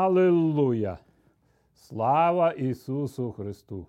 [0.00, 0.98] Аллилуйя!
[1.74, 3.86] Слава Ісусу Христу!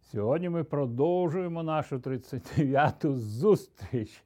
[0.00, 4.24] Сьогодні ми продовжуємо нашу 39-ту зустріч.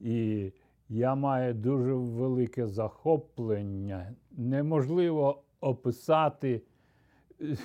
[0.00, 0.52] І
[0.88, 4.14] я маю дуже велике захоплення.
[4.30, 6.62] Неможливо описати
[7.40, 7.56] е,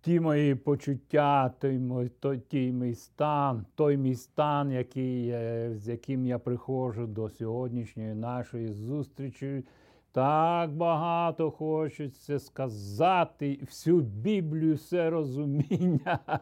[0.00, 5.30] ті мої почуття, той мій, той, той мій стан, той мій стан, який,
[5.76, 9.64] з яким я приходжу до сьогоднішньої нашої зустрічі.
[10.12, 16.18] Так багато хочеться сказати всю Біблію, все розуміння.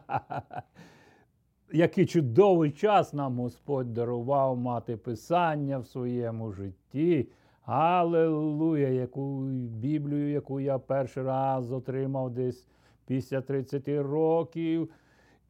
[1.73, 7.29] Який чудовий час нам Господь дарував мати Писання в своєму житті.
[7.65, 12.67] Аллилуйя, яку Біблію, яку я перший раз отримав десь
[13.05, 14.89] після 30 років.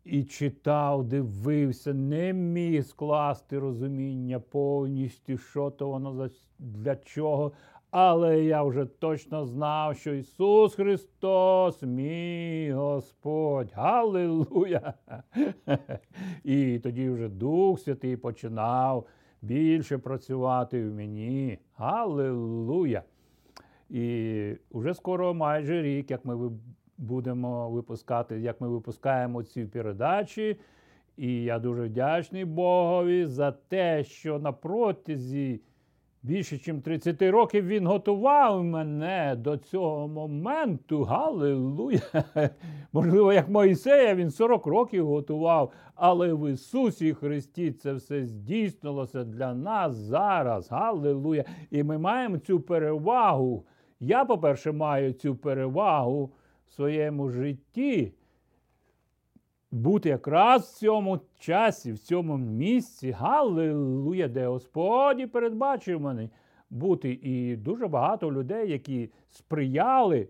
[0.03, 6.29] І читав, дивився, не міг скласти розуміння повністю, що то воно
[6.59, 7.51] для чого.
[7.91, 13.71] Але я вже точно знав, що Ісус Христос, мій Господь.
[13.73, 14.93] Галилуя!
[16.43, 19.05] І тоді вже Дух Святий починав
[19.41, 21.57] більше працювати в мені.
[21.75, 23.03] Галилуя!
[23.89, 26.51] І вже скоро майже рік, як ми
[26.97, 30.57] будемо випускати, як ми випускаємо ці передачі.
[31.17, 35.61] І я дуже вдячний Богові за те, що на протязі
[36.23, 41.03] більше, ніж 30 років він готував мене до цього моменту.
[41.03, 41.99] Галилуя!
[42.93, 49.53] Можливо, як Моїсея, він 40 років готував, але в Ісусі Христі це все здійснилося для
[49.53, 50.71] нас зараз.
[50.71, 51.43] Галилуя!
[51.71, 53.65] І ми маємо цю перевагу.
[53.99, 56.31] Я, по-перше, маю цю перевагу
[56.67, 58.13] в своєму житті
[59.71, 66.29] бути якраз в цьому часі, в цьому місці, Галилуя, де Господь передбачив мене
[66.69, 67.19] бути.
[67.21, 70.27] І дуже багато людей, які сприяли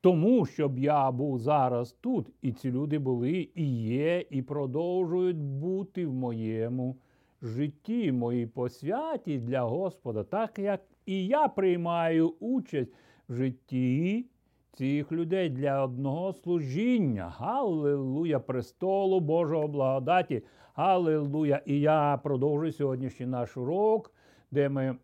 [0.00, 2.26] тому, щоб я був зараз тут.
[2.42, 6.96] І ці люди були, і є, і продовжують бути в моєму
[7.42, 12.92] житті, в моїй посвяті для Господа, так як і я приймаю участь
[13.28, 14.26] в житті
[14.72, 17.34] цих людей для одного служіння.
[17.38, 20.42] Галилуя, престолу Божого благодаті.
[20.74, 21.60] Галилуя!
[21.66, 24.12] І я продовжую сьогоднішній наш урок,
[24.50, 24.96] де ми.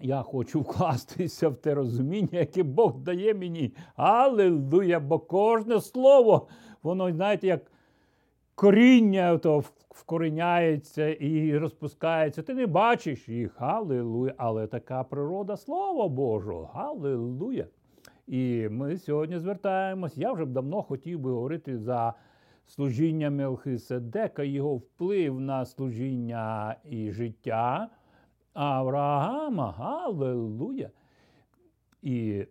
[0.00, 3.74] Я хочу вкластися в те розуміння, яке Бог дає мені.
[3.96, 5.00] Аллилуйя!
[5.00, 6.48] Бо кожне слово,
[6.82, 7.72] воно, знаєте, як
[8.54, 12.42] коріння то вкоріняється і розпускається.
[12.42, 13.62] Ти не бачиш їх.
[13.62, 14.34] Аллилуйя!
[14.36, 16.70] Але така природа Слова Божого.
[16.74, 17.66] Аллилуйя!
[18.26, 20.18] І ми сьогодні звертаємось.
[20.18, 22.14] Я вже давно хотів би говорити за
[22.66, 27.88] служіння Мелхиседека, його вплив на служіння і життя
[28.54, 29.74] Авраама.
[29.78, 30.90] Галилуя!
[32.02, 32.46] І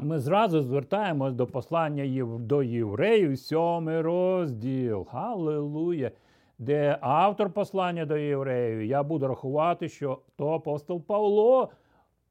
[0.00, 5.06] ми зразу звертаємось до послання до євреїв, сьомий розділ.
[5.10, 6.10] Галилуя!
[6.58, 11.70] Де автор послання до євреїв, я буду рахувати, що то апостол Павло.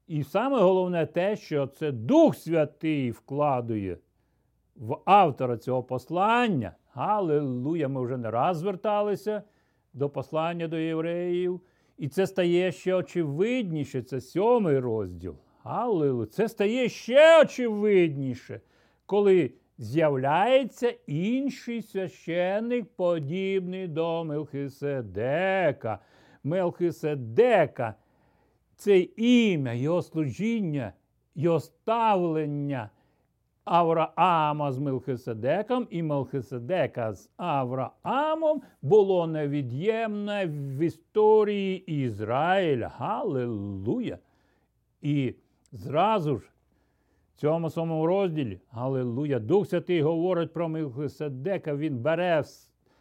[0.06, 3.98] І саме головне те, що це Дух Святий вкладує
[4.76, 6.72] в автора цього послання.
[6.92, 7.88] Галилуя!
[7.88, 9.42] Ми вже не раз зверталися
[9.92, 11.60] до послання до євреїв.
[11.98, 15.36] І це стає ще очевидніше, це сьомий розділ.
[15.62, 16.26] Галилуя!
[16.26, 18.60] Це стає ще очевидніше,
[19.06, 25.98] коли з'являється інший священник, подібний до Мелхиседека.
[26.44, 27.94] Мелхиседека
[28.76, 30.92] це ім'я, його служіння,
[31.34, 32.90] його ставлення
[33.64, 42.92] Авраама з Мелхиседеком і Мелхиседека з Авраамом було невід'ємне в історії Ізраїля.
[42.96, 44.18] Галилуя!
[45.02, 45.34] І
[45.72, 46.50] зразу ж
[47.36, 52.44] в цьому самому розділі, Галилуя, Дух Святий говорить про Мелхиседека, він бере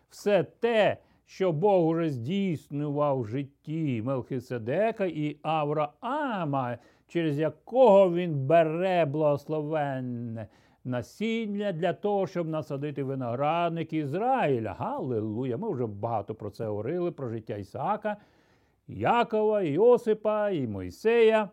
[0.09, 6.77] все те що Бог уже здійснював в житті Мелхиседека і Авраама,
[7.07, 10.47] через якого він бере благословенне
[10.83, 14.73] насіння для того, щоб насадити виноградник Ізраїля.
[14.79, 15.57] Галилуя!
[15.57, 18.17] Ми вже багато про це говорили, про життя Ісаака,
[18.87, 21.49] Якова, Іосипа і Мойсея.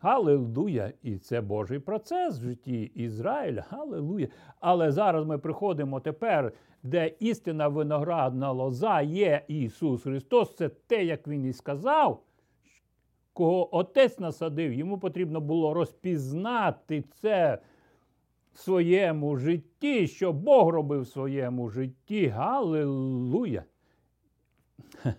[0.00, 0.92] Галилуя!
[1.02, 3.64] І це Божий процес в житті Ізраїля.
[3.70, 4.26] Галилуя!
[4.60, 6.52] Але зараз ми приходимо тепер
[6.84, 12.22] де істина виноградна лоза є Ісус Христос, це те, як Він і сказав,
[13.32, 17.58] кого Отець насадив, йому потрібно було розпізнати це
[18.52, 22.26] в своєму житті, що Бог робив в своєму житті.
[22.26, 23.62] Галилуя!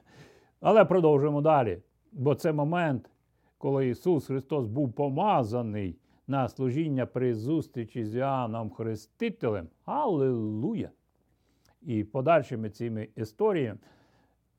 [0.60, 1.82] Але продовжуємо далі,
[2.12, 3.10] бо це момент,
[3.58, 5.98] коли Ісус Христос був помазаний
[6.28, 9.68] на служіння при зустрічі з Іоанном Хрестителем.
[9.86, 10.90] Аллилуйя!
[11.82, 13.80] І подальшими цими історіями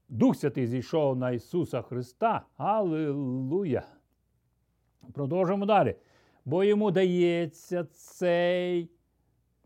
[0.08, 2.42] Дух Святий зійшов на Ісуса Христа.
[2.56, 3.82] Аллилуйя!
[5.12, 5.96] Продовжуємо далі.
[6.44, 8.90] Бо йому дається цей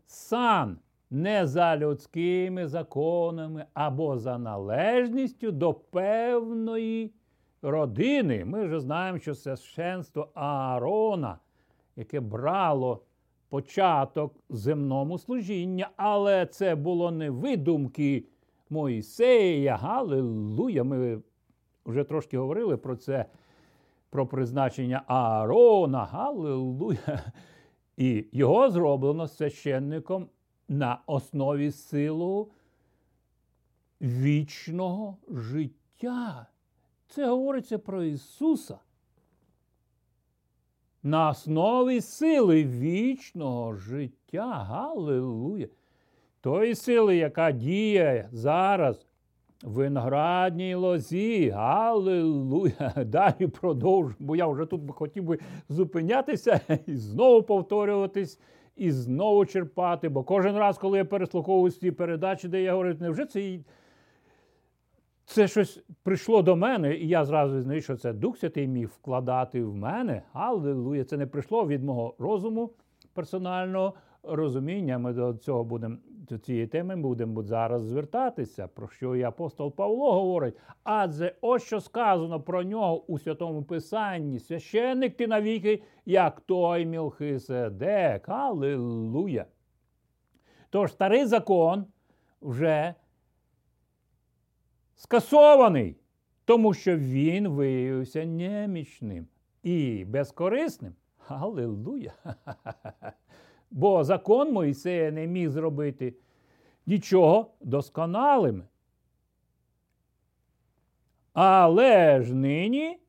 [0.05, 0.77] сан
[1.09, 7.13] не за людськими законами або за належністю до певної
[7.61, 8.45] родини.
[8.45, 11.37] Ми вже знаємо, що священство Аарона,
[11.95, 13.01] яке брало
[13.49, 18.25] початок земному служіння, але це було не видумки
[18.69, 19.75] Моїсея.
[19.77, 20.83] Галилуя!
[20.83, 21.21] Ми
[21.85, 23.25] вже трошки говорили про це,
[24.09, 26.05] про призначення Аарона.
[26.05, 27.31] Галилуя!
[27.97, 30.29] І його зроблено священником
[30.69, 32.51] на основі силу
[34.01, 36.47] вічного життя.
[37.11, 38.79] Це говориться про Ісуса.
[41.03, 44.47] На основі сили вічного життя.
[44.47, 45.67] Галилуя!
[46.41, 49.07] Тої сили, яка діє зараз
[49.63, 51.49] в виноградній лозі.
[51.49, 52.93] Галилуя!
[53.05, 58.39] Далі продовжу, бо я вже тут хотів би зупинятися і знову повторюватись
[58.75, 60.09] і знову черпати.
[60.09, 63.59] Бо кожен раз, коли я переслуховую ці передачі, де я говорю, невже це
[65.31, 69.63] це щось прийшло до мене, і я зразу знаю, що це Дух Святий міг вкладати
[69.63, 70.21] в мене.
[70.33, 71.03] Аллилуйя!
[71.03, 72.71] Це не прийшло від мого розуму
[73.13, 73.93] персонального
[74.23, 74.97] розуміння.
[74.97, 80.13] Ми до цього будемо до цієї теми будемо зараз звертатися, про що і апостол Павло
[80.13, 80.57] говорить.
[80.83, 84.39] Адже ось що сказано про нього у святому Писанні.
[84.39, 88.29] Священник ти навіки, як той Мілхиседек.
[88.29, 89.45] Аллилуйя!
[90.69, 91.85] Тож старий закон
[92.41, 92.93] вже
[95.01, 95.95] скасований,
[96.45, 99.27] тому що він виявився немічним
[99.63, 100.95] і безкорисним.
[101.27, 102.13] Аллилуйя!
[103.71, 106.13] Бо закон Моїсея не міг зробити
[106.85, 108.63] нічого досконалим.
[111.33, 112.99] Але ж нині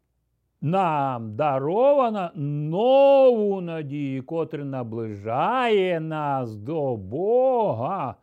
[0.60, 8.16] нам дарована нову надію, котра наближає нас до Бога.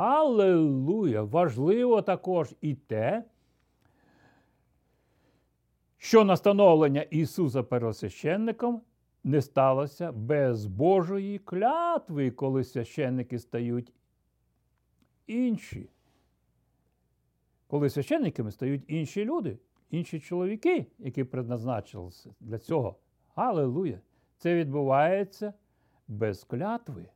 [0.00, 1.22] Аллилуйя!
[1.22, 3.24] Важливо також і те,
[5.98, 8.82] що настановлення Ісуса Первосвященником
[9.24, 13.92] не сталося без Божої клятви, коли священники стають
[15.26, 15.90] інші.
[17.66, 19.58] Коли священниками стають інші люди,
[19.90, 22.96] інші чоловіки, які предназначилися для цього.
[23.34, 24.00] Аллилуйя!
[24.36, 25.54] Це відбувається
[26.08, 27.06] без клятви.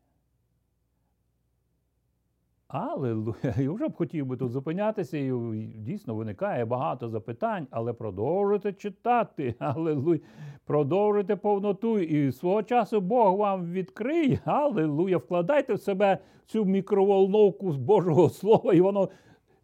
[2.75, 3.55] Аллилуйя.
[3.59, 5.33] Я вже б хотів би тут зупинятися, і
[5.79, 9.55] дійсно виникає багато запитань, але продовжуйте читати.
[9.59, 10.21] Аллилуйя.
[10.65, 11.99] Продовжуйте повноту.
[11.99, 14.39] І свого часу Бог вам відкриє.
[14.45, 15.17] Аллилуйя.
[15.17, 19.09] Вкладайте в себе цю мікроволновку з Божого Слова, і воно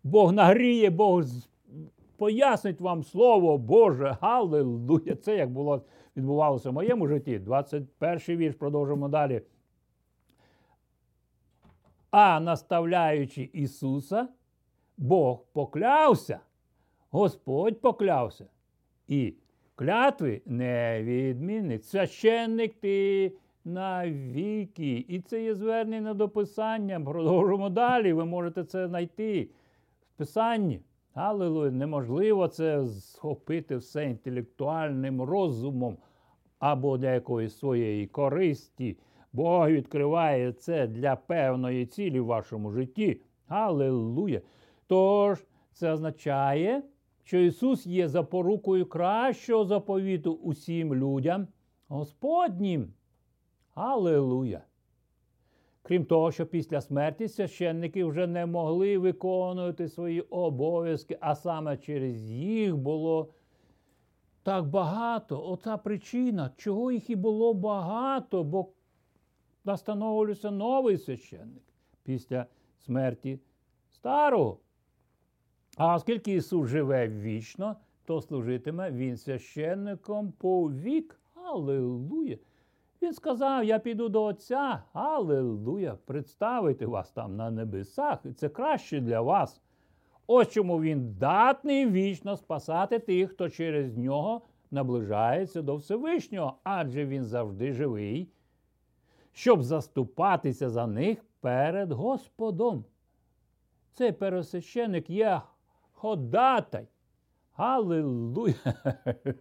[0.04, 1.22] Бог нагріє, Бог
[2.16, 4.16] пояснить вам Слово Боже.
[4.20, 5.16] Аллилуйя.
[5.16, 5.82] Це як було
[6.16, 7.38] відбувалося в моєму житті.
[7.38, 9.42] 21 вірш, продовжуємо далі.
[12.10, 14.28] А наставляючи Ісуса,
[14.96, 16.40] Бог поклявся,
[17.10, 18.46] Господь поклявся.
[19.08, 19.34] І
[19.74, 21.84] клятви не відмінить.
[21.84, 23.32] Священник ти
[23.64, 25.04] навіки.
[25.08, 27.00] І це є звернення до Писання.
[27.00, 28.12] Продовжуємо далі.
[28.12, 29.48] Ви можете це знайти
[30.14, 30.80] в Писанні.
[31.14, 35.96] Аллилуйя, неможливо це схопити все інтелектуальним розумом
[36.58, 38.96] або для якоїсь своєї користі.
[39.32, 43.20] Бог відкриває це для певної цілі в вашому житті.
[43.48, 44.40] Аллилуйя!
[44.86, 46.82] Тож, це означає,
[47.24, 51.48] що Ісус є запорукою кращого заповіту усім людям
[51.88, 52.92] Господнім.
[53.74, 54.62] Аллилуйя!
[55.82, 62.30] Крім того, що після смерті священники вже не могли виконувати свої обов'язки, а саме через
[62.30, 63.28] їх було
[64.42, 65.48] так багато.
[65.48, 68.68] Оця причина, чого їх і було багато, бо
[69.64, 71.62] настановлюється новий священник
[72.02, 72.46] після
[72.78, 73.40] смерті
[73.90, 74.58] старого.
[75.76, 81.20] А оскільки Ісус живе вічно, то служитиме Він священником по вік.
[81.34, 82.38] Аллилуйя!
[83.02, 85.98] Він сказав: Я піду до Отця, Аллилуйя!
[86.04, 89.60] Представити вас там на небесах, і це краще для вас.
[90.26, 97.24] Ось чому він датний вічно спасати тих, хто через нього наближається до Всевишнього, адже він
[97.24, 98.28] завжди живий
[99.32, 102.84] щоб заступатися за них перед Господом.
[103.92, 105.40] Цей пересвященик є
[105.92, 106.88] ходатай.
[107.52, 108.54] Аллилуйя!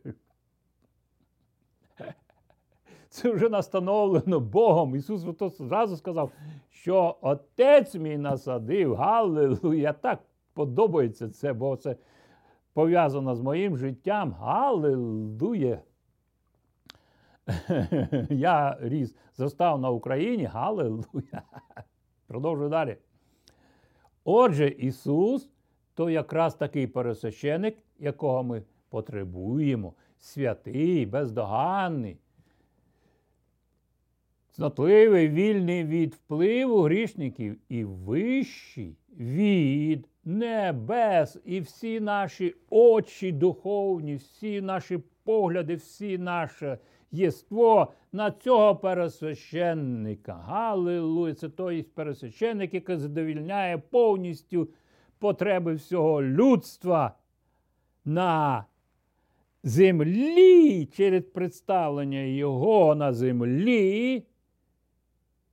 [3.09, 4.95] це вже настановлено Богом.
[4.95, 5.25] Ісус
[5.57, 6.31] зразу сказав,
[6.69, 9.93] що Отець мій насадив, Галилуя.
[9.93, 10.19] Так
[10.53, 11.95] подобається це, бо це
[12.73, 14.33] пов'язано з моїм життям.
[14.33, 15.79] Галилуя.
[18.29, 21.43] Я ріс, зростав на Україні, Галилуя.
[22.27, 22.97] Продовжую далі.
[24.23, 25.49] Отже, Ісус
[25.99, 32.17] то якраз такий пересвященик, якого ми потребуємо, святий, бездоганний,
[34.55, 41.37] знатливий, вільний від впливу грішників і вищий від небес.
[41.45, 46.77] І всі наші очі духовні, всі наші погляди, всі наше
[47.11, 50.33] єство на цього пересвященника.
[50.33, 51.33] Галилуя!
[51.33, 54.69] Це той пересвященник, який задовільняє повністю
[55.19, 57.15] потреби всього людства
[58.05, 58.65] на
[59.63, 64.23] землі через представлення Його на землі.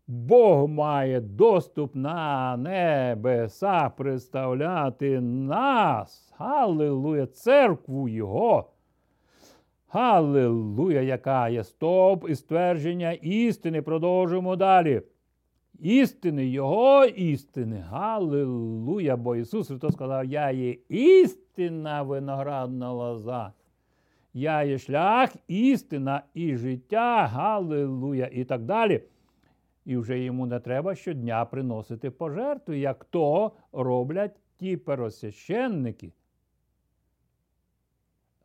[0.09, 6.33] Бог має доступ на небеса представляти нас.
[6.39, 8.71] Галилуя, церкву Його.
[9.97, 13.83] Галилуя, яка є стоп і ствердження істини.
[13.83, 15.03] Продовжуємо далі.
[15.81, 17.79] Істини, Його істини.
[17.79, 23.53] Галилуя, бо Ісус Христос сказав, я є істинна виноградна лоза.
[24.35, 27.26] Я є шлях, істина і життя.
[27.26, 28.29] Галилуя.
[28.33, 29.03] І так далі.
[29.85, 36.12] І вже йому не треба щодня приносити пожертви, як то роблять ті пересвященники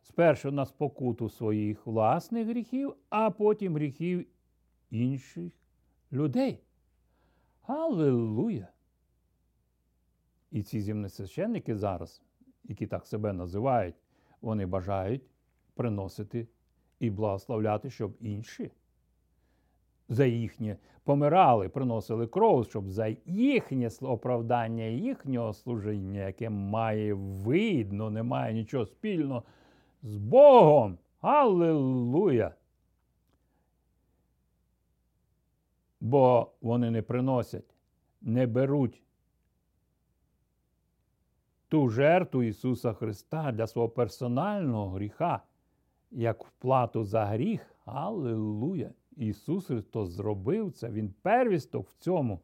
[0.02, 4.26] спершу на спокуту своїх власних гріхів, а потім гріхів
[4.90, 5.52] інших
[6.12, 6.62] людей.
[7.62, 8.68] Аллилуйя!
[10.50, 12.22] І ці земнесвященники зараз,
[12.64, 13.94] які так себе називають,
[14.40, 15.22] вони бажають
[15.74, 16.48] приносити
[17.00, 18.70] і благословляти, щоб інші
[20.08, 28.22] за їхнє помирали, приносили кров, щоб за їхнє оправдання їхнього служіння, яке має видно, не
[28.22, 29.42] має нічого спільного
[30.02, 30.98] з Богом.
[31.20, 32.54] Аллилуйя!
[36.00, 37.74] Бо вони не приносять,
[38.20, 39.02] не беруть
[41.68, 45.42] ту жертву Ісуса Христа для свого персонального гріха,
[46.10, 47.74] як вплату за гріх.
[47.84, 48.90] Аллилуйя!
[49.16, 52.40] Ісус Христос зробив це, Він первісток в цьому,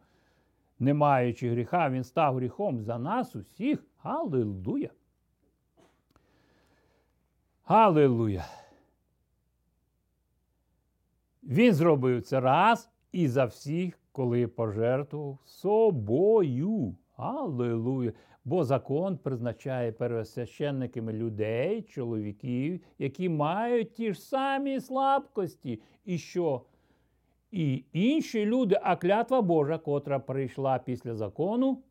[0.79, 3.87] не маючи гріха, Він став гріхом за нас усіх.
[4.03, 4.91] Аллилуйя!
[7.69, 8.45] Аллилуйя!
[11.43, 16.97] Він зробив це раз і за всіх, коли пожертвував собою.
[17.17, 18.13] Аллилуйя!
[18.45, 26.63] Бо закон призначає первосвященниками людей, чоловіків, які мають ті ж самі слабкості, і що
[27.51, 31.83] і інші люди, а клятва Божа, котра прийшла після закону,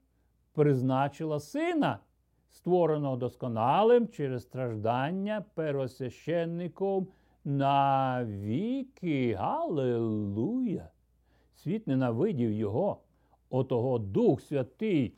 [0.53, 1.99] призначила сина,
[2.57, 7.07] створеного досконалим через страждання первосвященником
[7.45, 9.33] на віки.
[9.33, 10.89] Галилуя!
[11.55, 12.97] Світ ненавидів його,
[13.49, 15.13] отого Дух Святий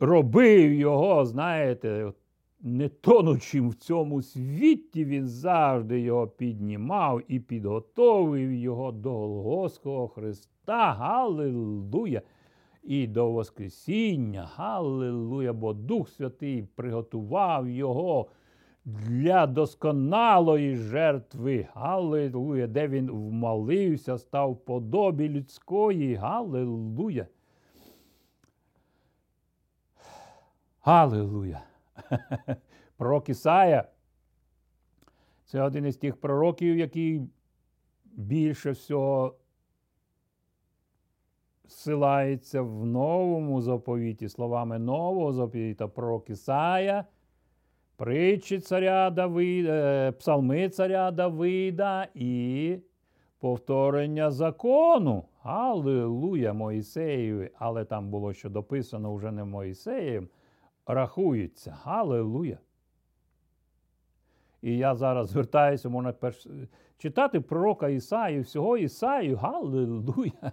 [0.00, 2.12] робив його, знаєте,
[2.60, 10.92] не тонучим в цьому світі, він завжди його піднімав і підготовив його до Голгофського Христа.
[10.92, 12.22] Галилуя!
[12.84, 18.28] І до Воскресіння, Галилуя, бо Дух Святий приготував його
[18.84, 21.68] для досконалої жертви.
[21.74, 26.14] Галилуя, де він вмолився, став подобі людської.
[26.14, 27.26] Галилуя.
[30.80, 31.62] Галилуя!
[32.96, 33.88] Пророк Ісая.
[35.44, 37.20] Це один із тих пророків, який
[38.04, 39.34] більше всього
[41.68, 47.04] ссилається в новому заповіті, словами нового заповіта пророк Ісая,
[47.96, 52.78] притчі царя Давида, е, псалми царя Давида і
[53.38, 55.24] повторення закону.
[55.42, 57.50] Аллилуйя Моїсеєві.
[57.58, 60.28] Але там було що дописано вже не Моїсеєм
[60.86, 61.78] рахується.
[61.82, 62.58] Галилуя!
[64.62, 66.46] І я зараз звертаюся, можна перш...
[67.04, 70.52] читати пророка Ісаю, всього Ісаю, Галилуя!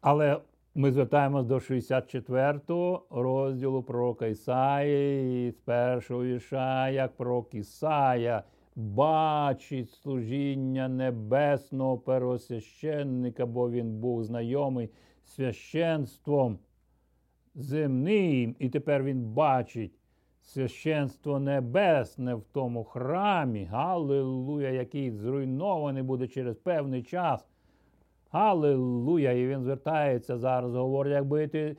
[0.00, 0.40] Але
[0.74, 8.42] ми звертаємось до 64-го розділу пророка Ісаї, з першого віша, як пророк Ісая
[8.76, 14.90] бачить служіння небесного первосвященника, бо він був знайомий
[15.24, 16.58] священством
[17.54, 19.92] земним, і тепер він бачить
[20.44, 23.64] священство небесне в тому храмі.
[23.64, 27.46] Галилуя, який зруйнований буде через певний час.
[28.30, 29.32] Галилуя!
[29.32, 31.76] І він звертається зараз, говорить, якби ти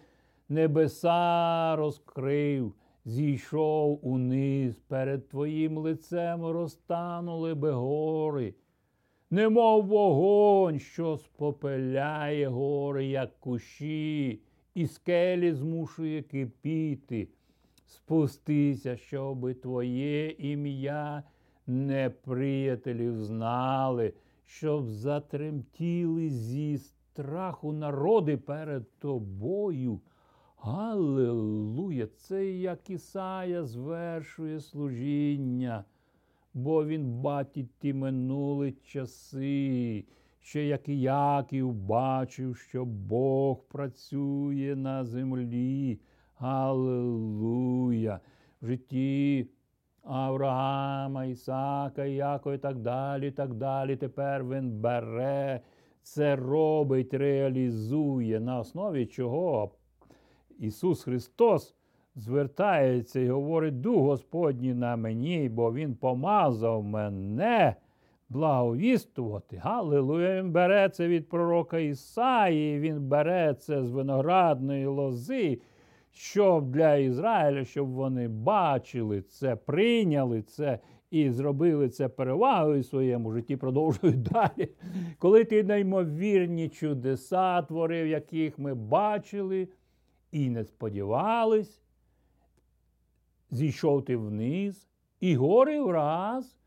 [0.50, 2.74] небеса розкрив,
[3.06, 8.54] зійшов униз, перед твоїм лицем розтанули би гори.
[9.32, 14.42] Немов вогонь, що спопеляє гори, як кущі,
[14.76, 17.28] і скелі змушує кипіти.
[17.86, 21.24] Спустися, щоби твоє ім'я
[21.68, 24.14] неприятелів знали,
[24.46, 30.00] щоб затремтіли зі страху народи перед тобою.
[30.58, 32.08] Галилуя!
[32.08, 35.84] Це як Ісая звершує служіння,
[36.54, 40.06] бо він бачить ті минулі часи,
[40.40, 46.00] ще як і Яків бачив, що Бог працює на землі.
[46.40, 48.20] Галилуя!
[48.62, 49.48] В житті
[50.04, 53.32] Авраама, Ісака, Якова і так далі.
[53.32, 53.96] так далі.
[53.96, 55.60] Тепер він бере,
[56.02, 59.72] це робить, реалізує, на основі чого
[60.60, 61.76] Ісус Христос
[62.16, 67.76] звертається і говорить: Дух Господній на мені, бо Він помазав мене
[68.30, 69.58] благовістувати.
[69.58, 70.42] Галилуя!
[70.42, 75.60] Він бере це від пророка Ісаї, він бере це з виноградної лози
[76.18, 80.80] щоб для Ізраїля, щоб вони бачили це, прийняли це
[81.12, 84.70] і зробили це перевагою в своєму житті, продовжують далі.
[85.18, 89.68] Коли ти неймовірні чудеса творив, яких ми бачили
[90.32, 91.82] і не сподівались,
[93.52, 94.88] зійшов ти вниз,
[95.20, 96.58] і гори враз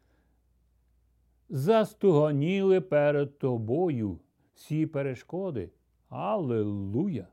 [1.48, 4.18] застугоніли перед тобою
[4.54, 5.70] всі перешкоди.
[6.08, 7.26] Аллилуйя!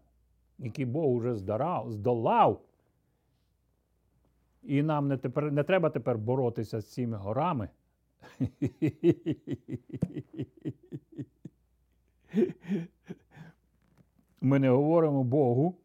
[0.59, 2.61] Які Бог уже здарав, здолав.
[4.63, 7.69] І нам не тепер, не треба тепер боротися з цими горами.
[14.41, 15.75] Ми не говоримо Богу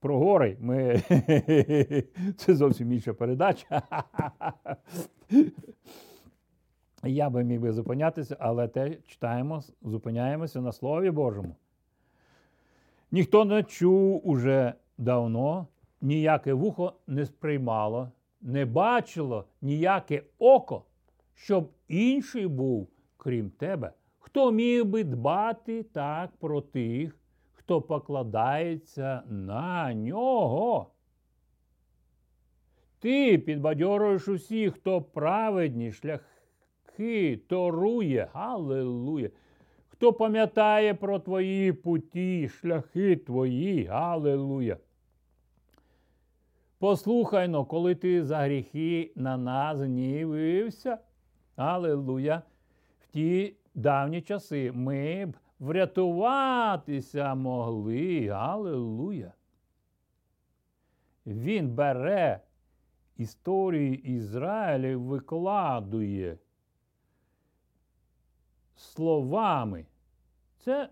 [0.00, 0.56] про гори.
[0.60, 1.02] Ми...
[2.36, 3.82] Це зовсім інша передача.
[7.02, 11.56] Я би міг би зупинятися, але те читаємо, зупиняємося на Слові Божому.
[13.14, 15.66] Ніхто не чув уже давно,
[16.00, 20.84] ніяке вухо не сприймало, не бачило ніяке око,
[21.34, 23.92] щоб інший був, крім тебе.
[24.18, 27.16] Хто міг би дбати так про тих,
[27.52, 30.90] хто покладається на нього?
[32.98, 38.28] Ти підбадьоруєш усіх, хто праведні шляхи торує.
[38.32, 39.28] Галилуя!
[40.04, 44.76] Хто пам'ятає про твої путі, шляхи твої, Аллилуйя.
[46.78, 50.98] Послухай но, коли ти за гріхи на нас гнівився,
[51.56, 52.42] Аллилуйя,
[53.00, 58.28] в ті давні часи ми б врятуватися могли.
[58.28, 59.32] Аллилуйя.
[61.26, 62.40] Він бере
[63.16, 66.38] історію Ізраїля і викладує
[68.76, 69.86] словами.
[70.64, 70.88] Це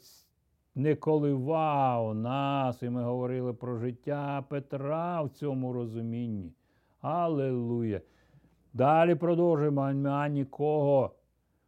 [0.76, 2.84] не коливав нас.
[2.84, 6.52] І ми говорили про життя Петра в цьому розумінні.
[7.02, 8.02] Аллилуйя!
[8.74, 11.16] Далі продовжуємо а нікого,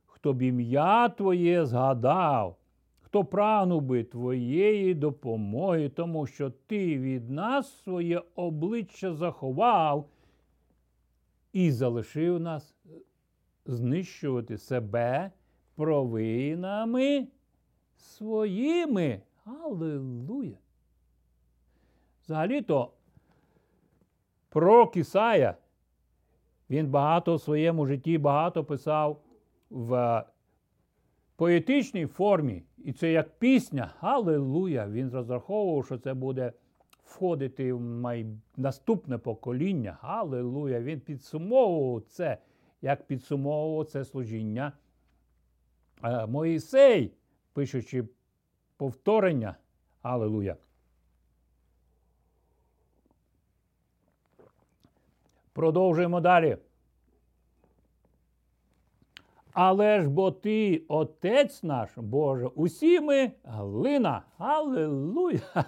[0.05, 2.57] хто б ім'я Твоє згадав,
[3.01, 10.09] хто прагнув би Твоєї допомоги, тому що Ти від нас своє обличчя заховав
[11.53, 12.75] і залишив нас
[13.65, 15.31] знищувати себе
[15.75, 17.27] провинами
[17.97, 19.21] своїми.
[19.45, 20.57] Аллилуйя!
[22.23, 22.91] Взагалі-то
[24.55, 25.55] Пророк Ісая,
[26.69, 29.21] він багато в своєму житті багато писав
[29.69, 30.23] в
[31.35, 32.63] поетичній формі.
[32.77, 33.93] І це як пісня.
[33.99, 34.87] Аллилуйя!
[34.87, 36.53] Він розраховував, що це буде
[37.03, 38.25] входити в май...
[38.57, 39.97] наступне покоління.
[40.01, 40.81] Аллилуйя!
[40.81, 42.37] Він підсумовував це,
[42.81, 44.71] як підсумовував це служіння.
[46.03, 47.13] Е, Моїсей,
[47.53, 48.03] пишучи
[48.77, 49.55] повторення.
[50.01, 50.55] Аллилуйя.
[55.53, 56.57] Продовжуємо далі.
[59.55, 64.21] Але ж бо ти, отець наш, Боже, усі ми глина.
[64.37, 65.39] Аллилуйя!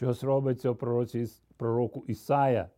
[0.00, 2.70] Щось робиться пророці, пророку Ісая.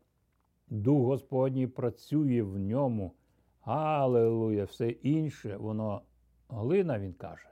[0.69, 3.13] Дух Господній працює в ньому.
[3.61, 4.65] Аллилуйя!
[4.65, 6.03] Все інше, воно
[6.49, 7.49] глина, він каже.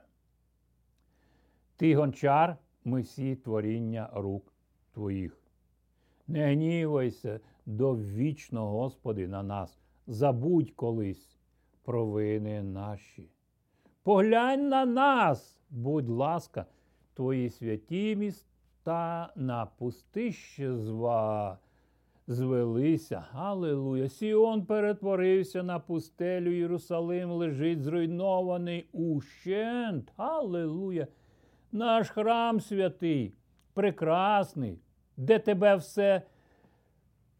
[1.77, 4.53] Ти гончар, ми всі творіння рук
[4.93, 5.37] твоїх.
[6.27, 11.39] Не гнівайся довічно, Господи, на нас, забудь колись
[11.83, 13.29] провини наші.
[14.03, 16.65] Поглянь на нас, будь ласка,
[17.13, 18.50] твої святі міста
[18.85, 21.57] на пустище зва.
[22.27, 24.09] Звелися, Аллилуйя.
[24.09, 30.13] Сіон перетворився на пустелю, Єрусалим лежить зруйнований ущент.
[30.17, 31.07] Аллилуйя.
[31.71, 33.33] Наш храм святий,
[33.73, 34.79] прекрасний,
[35.17, 36.21] де тебе все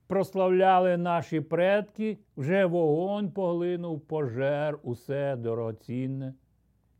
[0.08, 6.34] прославляли наші предки, вже вогонь поглинув пожер, усе дорогоцінне.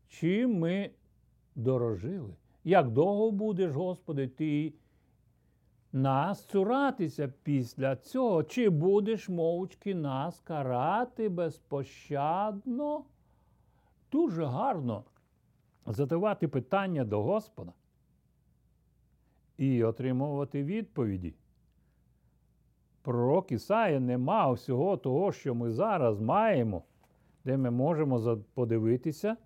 [0.08, 0.90] Чим ми
[1.54, 2.34] дорожили?
[2.64, 4.74] Як довго будеш, Господи, ти
[5.92, 8.44] нас цуратися після цього?
[8.44, 13.04] Чи будеш мовчки нас карати безпощадно?
[14.12, 15.04] Дуже гарно
[15.86, 17.72] задавати питання до Господа
[19.56, 21.34] і отримувати відповіді.
[23.02, 26.82] Пророк Ісая не мав всього того, що ми зараз маємо,
[27.44, 29.36] де ми можемо подивитися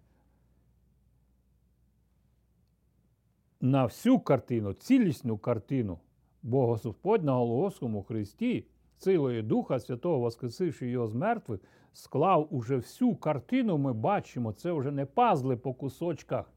[3.70, 5.98] на всю картину, цілісну картину
[6.42, 8.66] Бога Господь на Голгофському Христі,
[8.98, 11.60] силою Духа Святого, воскресивши його з мертвих,
[11.92, 16.52] склав уже всю картину, ми бачимо, це вже не пазли по кусочках.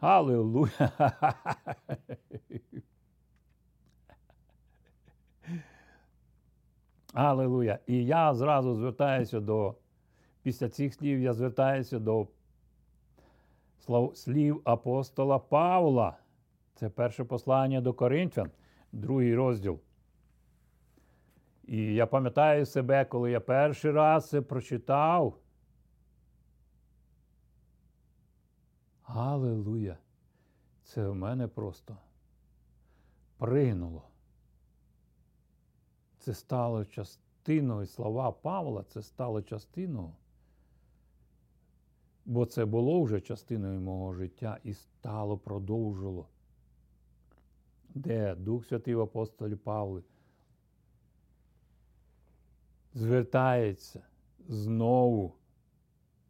[0.00, 0.92] Аллилуйя!
[7.12, 7.78] Аллилуйя!
[7.86, 9.74] І я зразу звертаюся до,
[10.42, 12.26] після цих слів я звертаюся до
[14.14, 16.16] слів апостола Павла.
[16.74, 18.50] Це перше послання до Коринфян,
[18.92, 19.80] другий розділ.
[21.64, 25.38] І я пам'ятаю себе, коли я перший раз це прочитав.
[29.02, 29.98] Аллилуйя!
[30.82, 31.96] Це в мене просто
[33.38, 34.02] принуло.
[36.18, 40.12] Це стало частиною слова Павла, це стало частиною.
[42.26, 46.28] Бо це було вже частиною мого життя і стало продовжило.
[47.94, 50.02] Де Дух Святий в апостолі Павли
[52.94, 54.02] звертається
[54.48, 55.32] знову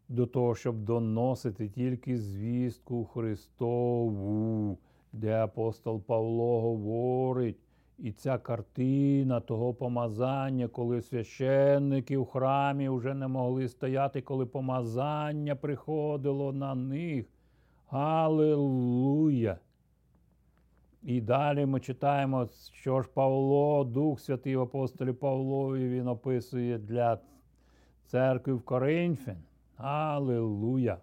[0.08, 4.78] до того, щоб доносити тільки звістку Христову,
[5.12, 7.58] де апостол Павло говорить,
[7.98, 15.56] і ця картина того помазання, коли священники в храмі вже не могли стояти, коли помазання
[15.56, 17.26] приходило на них.
[17.88, 19.58] Аллилуйя!
[21.02, 27.18] І далі ми читаємо, що ж Павло, Дух Святий в апостолі Павлові, він описує для
[28.06, 29.36] церкви в Коринфян.
[29.76, 30.98] Аллилуйя!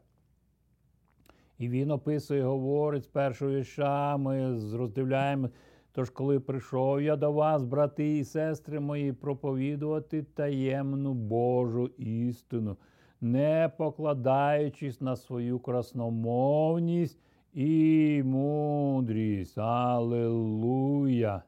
[1.57, 5.49] І він описує, говорить з віша, ми роздивляємо.
[5.95, 12.77] Тож, коли прийшов я до вас, брати і сестри мої, проповідувати таємну Божу істину,
[13.21, 17.19] не покладаючись на свою красномовність
[17.53, 19.57] і мудрість.
[19.57, 21.43] Аллилуйя!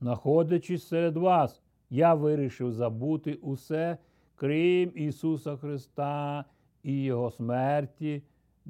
[0.00, 3.98] Находячись серед вас, я вирішив забути усе,
[4.34, 6.44] крім Ісуса Христа
[6.82, 8.22] і Його смерті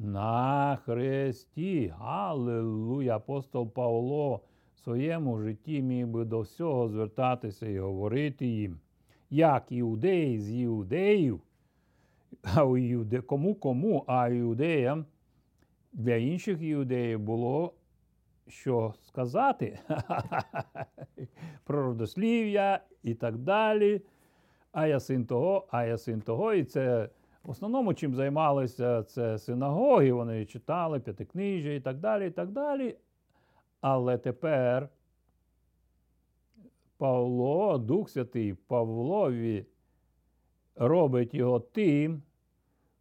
[0.05, 1.95] на Христі.
[1.99, 3.17] Аллилуйя!
[3.17, 4.41] Апостол Павло
[4.75, 8.81] в своєму житті міг би до всього звертатися і говорити їм,
[9.31, 11.41] як іудеї з іудеїв,
[12.43, 13.21] а іуде...
[13.21, 15.05] кому кому, а іудеям
[15.93, 17.75] для інших іудеїв було
[18.49, 19.79] що сказати
[21.65, 24.03] про родослів'я і так далі.
[24.73, 27.09] А я син того, а я син того, і це
[27.43, 32.27] В основному, чим займалися це синагоги, вони читали п'ятикнижжя і так далі.
[32.27, 32.97] і так далі.
[33.81, 34.89] Але тепер
[36.97, 39.67] Павло, Дух Святий Павлові
[40.77, 42.23] робить його тим,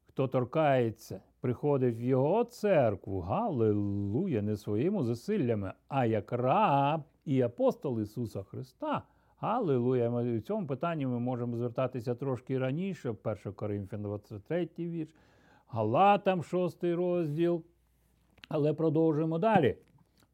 [0.08, 8.02] хто торкається, приходить в його церкву, Галилуя, не своїми зусиллями, а як раб і апостол
[8.02, 9.04] Ісуса Христа.
[9.41, 10.10] Галилуя.
[10.10, 15.10] В цьому питанні ми можемо звертатися трошки раніше, 1 Коринфян 23 вірш,
[15.67, 17.63] Галатам 6 розділ.
[18.49, 19.78] Але продовжуємо далі.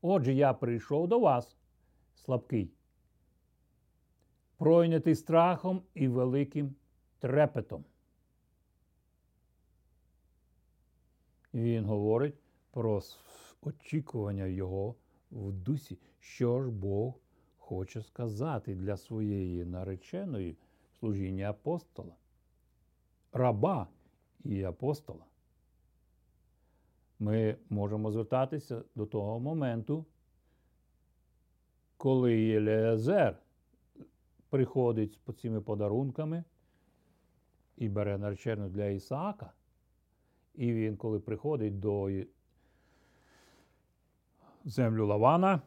[0.01, 1.57] Отже, я прийшов до вас,
[2.15, 2.71] слабкий,
[4.57, 6.75] пройнятий страхом і великим
[7.19, 7.85] трепетом.
[11.53, 12.35] Він говорить
[12.71, 13.01] про
[13.61, 14.95] очікування його
[15.31, 17.13] в дусі, що ж Бог
[17.65, 20.58] хоче сказати для своєї нареченої
[20.99, 22.15] служіння апостола,
[23.34, 23.88] раба
[24.43, 25.25] і апостола.
[27.19, 30.06] Ми можемо звертатися до того моменту,
[31.97, 33.38] коли Єлеазер
[34.49, 36.43] приходить з цими подарунками
[37.78, 39.51] і бере наречену для Ісаака.
[40.56, 42.10] І він, коли приходить до
[44.65, 45.62] землю Лавана,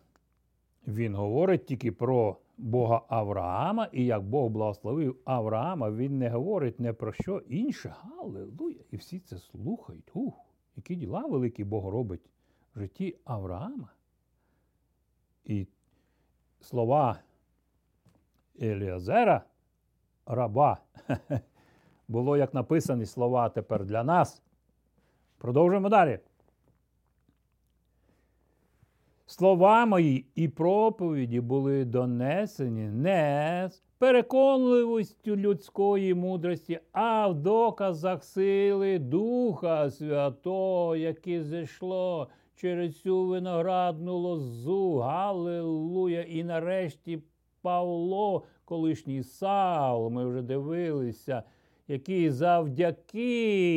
[0.87, 6.93] він говорить тільки про Бога Авраама, і як Бог благословив Авраама, він не говорить не
[6.93, 7.95] про що інше.
[8.01, 8.75] Галилуя!
[8.91, 10.11] І всі це слухають.
[10.15, 10.35] Ух,
[10.77, 12.31] які діла великі Бог робить
[12.75, 13.89] в житті Авраама.
[15.45, 15.67] І
[16.61, 17.21] слова
[18.63, 19.43] Еліазера,
[20.27, 20.79] раба,
[22.09, 24.43] було як написані слова тепер для нас.
[25.39, 26.19] Продовжуємо далі.
[29.31, 38.99] Слова мої і проповіді були донесені не з переконливістю людської мудрості, а в доказах сили
[38.99, 44.97] Духа Святого, яке зійшло через цю виноградну лозу.
[44.97, 46.23] Галилуя!
[46.23, 47.23] І нарешті
[47.63, 51.43] Павло, колишній Саул, ми вже дивилися,
[51.89, 53.69] який завдяки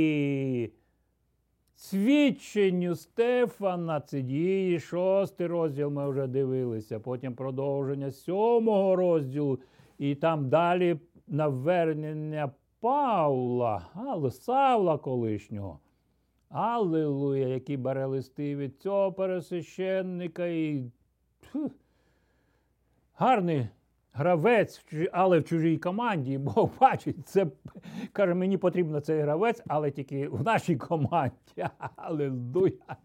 [1.81, 9.59] свідченню Стефана, це дії, шостий розділ ми вже дивилися, потім продовження сьомого розділу,
[9.97, 15.79] і там далі навернення Павла, але Савла колишнього.
[16.49, 20.83] Аллилуйя, який бере листи від цього пересвященника і
[21.41, 21.71] фу,
[23.13, 23.67] гарний
[24.13, 27.47] гравець, але в чужій команді, Бог бачить, це
[28.13, 31.35] каже, мені потрібен цей гравець, але тільки в нашій команді.
[31.95, 32.97] Аллилуйя.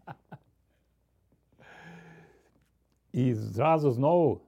[3.11, 4.41] І зразу знову.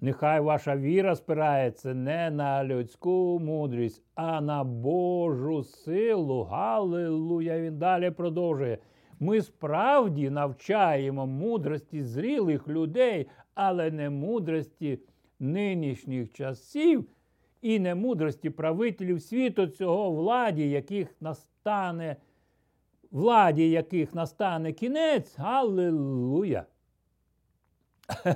[0.00, 6.42] Нехай ваша віра спирається не на людську мудрість, а на Божу силу.
[6.42, 7.60] Галилуя!
[7.60, 8.78] Він далі продовжує.
[9.20, 14.98] Ми справді навчаємо мудрості зрілих людей, але не мудрості
[15.44, 17.06] нинішніх часів
[17.62, 22.16] і не мудрості правителів світу цього владі, яких настане,
[23.10, 25.38] владі яких настане кінець.
[25.38, 26.64] Галилуя!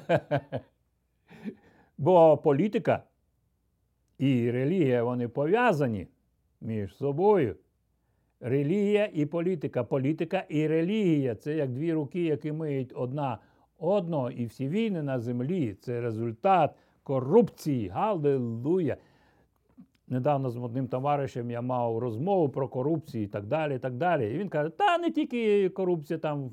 [1.99, 3.03] Бо політика
[4.19, 6.07] і релігія вони пов'язані
[6.61, 7.57] між собою.
[8.41, 9.85] Релігія і політика.
[9.85, 13.39] Політика і релігія це як дві руки, які миють одна
[13.79, 15.75] одного, і всі війни на землі.
[15.75, 16.75] Це результат
[17.09, 17.89] корупції.
[17.89, 18.97] Галилуя!
[20.09, 23.77] Недавно з одним товаришем я мав розмову про корупцію і так далі.
[23.77, 24.35] І так далі.
[24.35, 26.51] І він каже, та не тільки корупція, там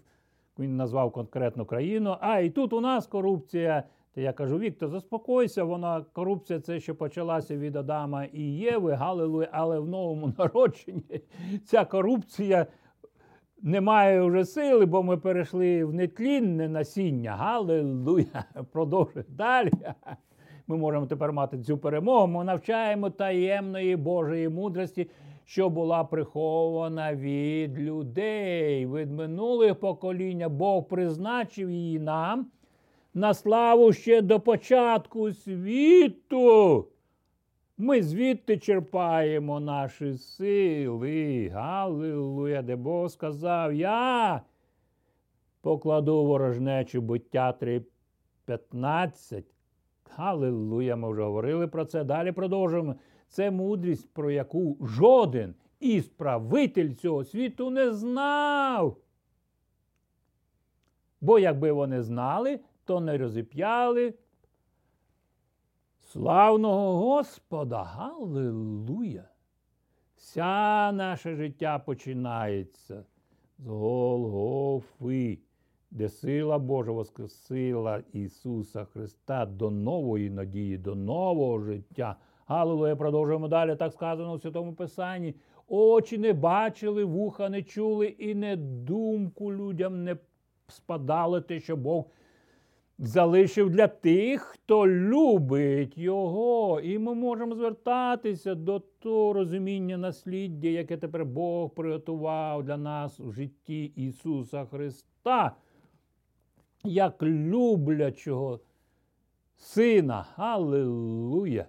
[0.60, 3.84] він назвав конкретну країну, а і тут у нас корупція.
[4.14, 9.48] То я кажу, Віктор, заспокойся, вона корупція це ще почалася від Адама і Єви, Галилуя,
[9.52, 11.22] але в новому народженні
[11.66, 12.68] ця корупція
[13.62, 17.32] не має вже сили, бо ми перейшли в нетлінне насіння.
[17.32, 18.46] Галилуя!
[18.72, 19.72] Продовжує далі.
[20.68, 22.28] Ми можемо тепер мати цю перемогу.
[22.28, 25.10] Ми навчаємо таємної Божої мудрості,
[25.46, 30.50] що була прихована від людей, від минулих покоління.
[30.50, 32.48] Бог призначив її нам
[33.14, 36.88] на славу ще до початку світу.
[37.78, 41.50] Ми звідти черпаємо наші сили.
[41.54, 44.42] Галилуя, де Бог сказав, я
[45.62, 47.58] покладу ворожнечу буття
[48.48, 49.44] 3.15.
[50.16, 52.04] Галилуя, ми вже говорили про це.
[52.04, 52.96] Далі продовжуємо.
[53.28, 58.98] Це мудрість, про яку жоден із правитель цього світу не знав.
[61.22, 64.14] Бо якби вони знали, то не розіп'яли
[66.00, 67.84] славного Господа.
[67.84, 69.24] Галилуя!
[70.16, 73.06] Вся наше життя починається
[73.58, 75.40] з Голгофи,
[75.96, 82.16] де сила Божа воскресила Ісуса Христа до нової надії, до нового життя.
[82.48, 83.76] Аллилуйя, продовжуємо далі.
[83.76, 85.36] Так сказано в Святому Писанні.
[85.68, 90.18] Очі не бачили, вуха не чули, і не думку людям не
[90.68, 92.06] спадало те, що Бог
[92.98, 96.80] залишив для тих, хто любить Його.
[96.80, 103.32] І ми можемо звертатися до того розуміння насліддя, яке тепер Бог приготував для нас в
[103.32, 105.56] житті Ісуса Христа,
[106.86, 108.60] як люблячого
[109.58, 110.26] Сина.
[110.36, 111.66] Аллилуйя!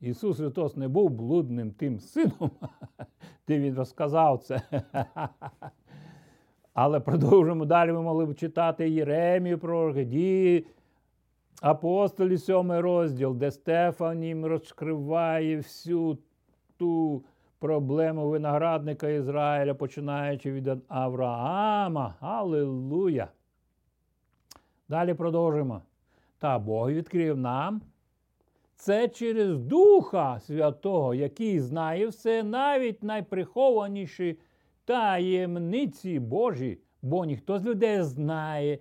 [0.00, 2.50] Ісус Христос не був блудним тим сином,
[3.48, 4.62] де Він розказав це.
[6.74, 7.92] Але продовжуємо далі.
[7.92, 10.66] Ми могли б читати Єремію пророки, дії
[11.62, 16.18] апостолі, сьомий розділ, де Стефанім розкриває всю
[16.76, 17.24] ту
[17.58, 22.14] проблему виноградника Ізраїля, починаючи від Авраама.
[22.20, 23.28] Аллилуйя!
[24.92, 25.82] Далі продовжуємо.
[26.38, 27.82] Та Бог відкрив нам.
[28.74, 34.38] Це через Духа Святого, який знає все, навіть найприхованіші
[34.84, 38.78] таємниці Божі, бо ніхто з людей знає,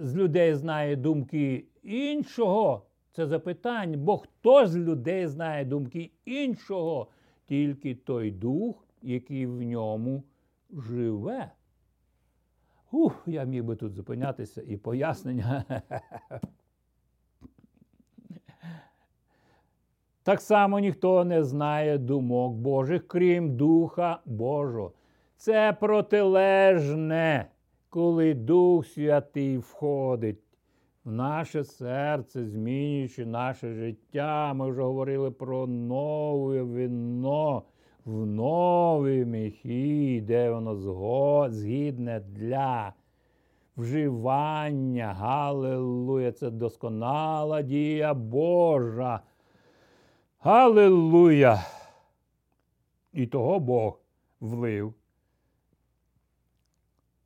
[0.00, 2.86] з людей знає думки іншого.
[3.12, 7.08] Це запитання, бо хто з людей знає думки іншого,
[7.48, 10.22] тільки той дух, який в ньому
[10.70, 11.50] живе.
[12.90, 15.64] Ух, я міг би тут зупинятися і пояснення.
[20.22, 24.92] Так само ніхто не знає думок Божих, крім Духа Божого.
[25.36, 27.50] Це протилежне,
[27.88, 30.38] коли Дух Святий входить
[31.04, 34.54] в наше серце, змінюючи наше життя.
[34.54, 37.62] Ми вже говорили про нове вино
[38.08, 42.92] в нові міхи, де воно згідне для
[43.76, 45.12] вживання.
[45.12, 46.32] Галилуя!
[46.32, 49.20] Це досконала дія Божа.
[50.38, 51.64] Галилуя!
[53.12, 54.00] І того Бог
[54.40, 54.94] влив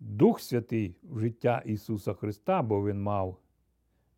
[0.01, 3.37] Дух Святий в життя Ісуса Христа, бо Він мав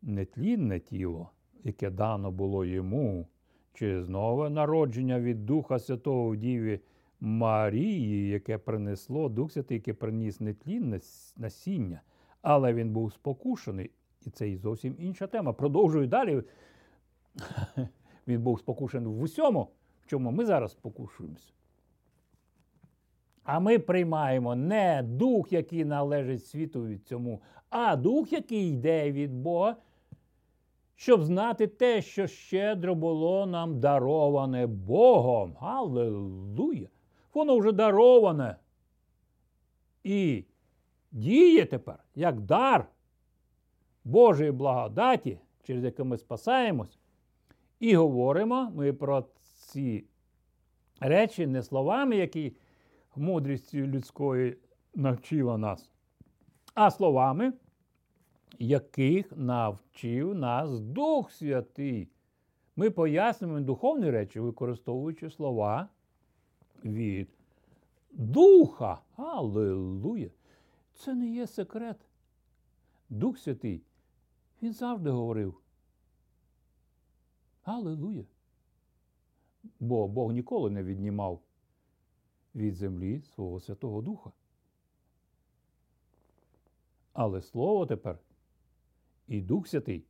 [0.01, 1.29] нетлінне тіло,
[1.63, 3.27] яке дано було йому
[3.75, 6.79] через нове народження від Духа Святого в Діві
[7.19, 10.99] Марії, яке принесло Дух Святий, яке приніс нетлінне
[11.37, 12.01] насіння.
[12.41, 13.91] Але він був спокушений.
[14.25, 15.53] І це і зовсім інша тема.
[15.53, 16.43] Продовжую далі.
[18.27, 19.67] Він був спокушений в усьому,
[20.01, 21.51] в чому ми зараз спокушуємося.
[23.43, 29.33] А ми приймаємо не дух, який належить світу від цьому, а дух, який йде від
[29.33, 29.75] Бога,
[30.95, 35.57] щоб знати те, що щедро було нам дароване Богом.
[35.59, 36.87] Аллилуйя!
[37.33, 38.55] Воно вже дароване.
[40.03, 40.45] І
[41.11, 42.87] діє тепер як дар
[44.03, 46.99] Божої благодаті, через яку ми спасаємось.
[47.79, 50.05] І говоримо ми про ці
[50.99, 52.55] речі не словами, які
[53.15, 54.57] мудрістю людської
[54.95, 55.89] навчила нас,
[56.73, 57.53] а словами,
[58.59, 62.09] яких навчив нас Дух Святий.
[62.75, 65.89] Ми пояснюємо духовні речі, використовуючи слова
[66.85, 67.29] від
[68.11, 69.01] Духа.
[69.15, 70.29] Аллилуйя!
[70.93, 71.97] Це не є секрет.
[73.09, 73.81] Дух Святий,
[74.61, 75.55] він завжди говорив.
[77.63, 78.25] Аллилуйя!
[79.79, 81.41] Бо Бог ніколи не віднімав
[82.55, 84.31] від землі свого Святого Духа.
[87.13, 88.19] Але Слово тепер
[89.27, 90.05] і Дух Святий,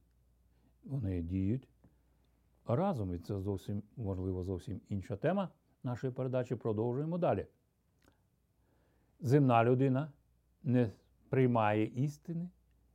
[0.83, 1.67] вони діють
[2.67, 3.15] разом.
[3.15, 5.49] І це зовсім, можливо, зовсім інша тема
[5.83, 6.55] нашої передачі.
[6.55, 7.45] Продовжуємо далі.
[9.19, 10.11] Земна людина
[10.63, 10.91] не
[11.29, 12.49] приймає істини,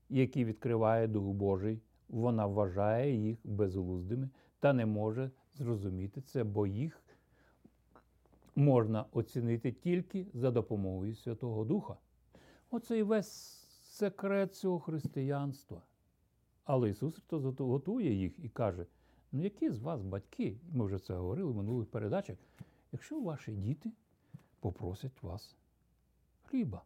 [0.09, 1.83] які відкриває Дух Божий.
[2.09, 4.29] Вона вважає їх безглуздими
[4.61, 7.03] та не може зрозуміти це, бо їх
[8.57, 11.97] можна оцінити тільки за допомогою Святого Духа.
[12.71, 13.33] Оце і весь
[13.83, 15.83] секрет цього християнства.
[16.73, 18.87] Але Ісус Христос готує їх і каже:
[19.33, 22.37] ну які з вас батьки, ми вже це говорили в минулих передачах,
[22.93, 23.93] якщо ваші діти
[24.61, 25.57] попросять вас
[26.45, 26.83] хліба.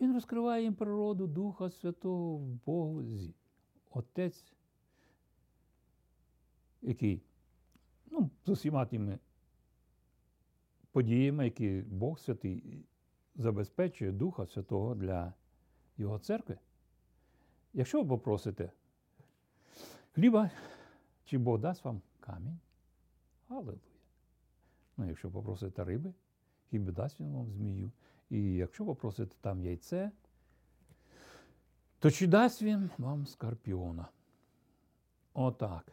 [0.00, 3.34] Він розкриває їм природу Духа Святого в Бозі.
[3.90, 4.52] Отець,
[6.82, 7.22] який
[8.10, 9.18] ну, з усіма тими
[10.92, 12.84] подіями, які Бог Святий
[13.36, 15.34] забезпечує Духа Святого для
[15.96, 16.58] Його церкви.
[17.78, 18.70] Якщо ви попросите
[20.14, 20.50] хліба,
[21.24, 22.58] чи Бог дасть вам камінь?
[23.48, 23.78] Аллилуйя.
[24.96, 26.12] Ну, якщо попросите риби,
[26.70, 27.90] хіба дасть він вам змію.
[28.30, 30.10] І якщо попросите там яйце,
[31.98, 34.08] то чи дасть він вам скорпіона?
[35.34, 35.92] Отак.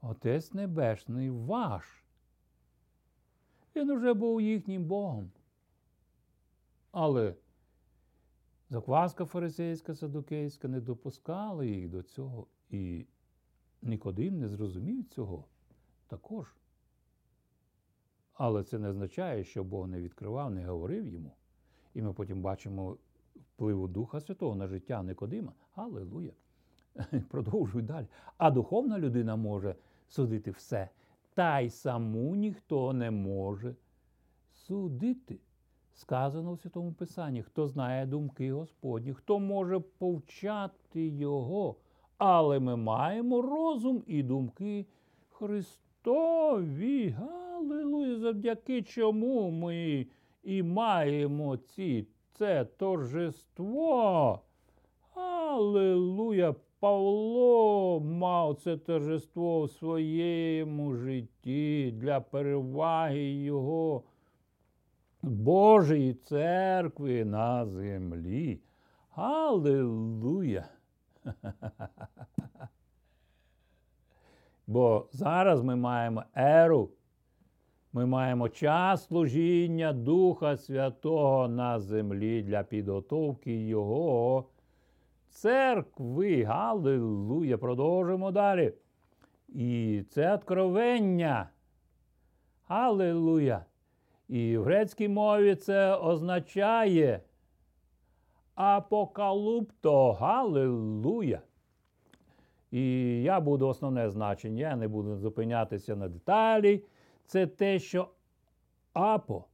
[0.00, 2.04] Отець Небесний ваш.
[3.76, 5.30] Він уже був їхнім Богом.
[6.90, 7.34] Але
[8.72, 12.46] закваска фарисейська, садукейська не допускала їх до цього.
[12.70, 13.06] І
[13.82, 15.44] Нікодим не зрозумів цього
[16.06, 16.46] також.
[18.34, 21.32] Але це не означає, що Бог не відкривав, не говорив йому.
[21.94, 22.96] І ми потім бачимо
[23.36, 25.52] впливу Духа Святого на життя Никодима.
[25.74, 26.32] Аллилуйя.
[27.30, 28.06] Продовжуй далі.
[28.36, 29.76] А духовна людина може
[30.08, 30.88] судити все.
[31.34, 33.74] Та й саму ніхто не може
[34.52, 35.38] судити.
[35.94, 41.76] Сказано в Святому Писанні, хто знає думки Господні, хто може повчати Його.
[42.18, 44.86] Але ми маємо розум і думки
[45.28, 47.08] Христові.
[47.08, 50.06] Галилуя, завдяки чому ми
[50.42, 54.40] і маємо ці, це торжество.
[55.14, 56.54] Аллилуйя!
[56.82, 64.02] Павло мав це торжество в своєму житті для переваги його
[65.22, 68.60] Божої церкви на землі.
[69.14, 70.68] Аллилуйя!
[74.66, 76.90] Бо зараз ми маємо еру,
[77.92, 84.48] ми маємо час служіння Духа Святого на землі для підготовки Його
[85.28, 86.42] церкви.
[86.42, 87.58] Галилуя!
[87.58, 88.72] Продовжимо далі.
[89.48, 91.48] І це откровення.
[92.68, 93.64] Аллилуйя!
[94.32, 97.20] І в грецькій мові це означає
[98.54, 100.12] апокалупто.
[100.12, 101.40] Галилуя!
[102.70, 102.82] І
[103.22, 106.84] я буду основне значення, я не буду зупинятися на деталі.
[107.26, 108.08] Це те, що
[108.92, 109.44] апо,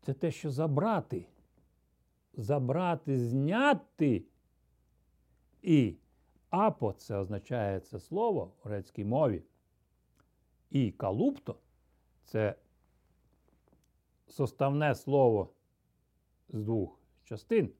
[0.00, 1.26] це те, що забрати.
[2.34, 4.24] Забрати, зняти.
[5.62, 5.96] І
[6.50, 9.42] апо це означає це слово в грецькій мові.
[10.70, 11.56] І калупто
[12.24, 12.54] це
[14.28, 15.50] составне слово
[16.48, 17.70] з двох частин.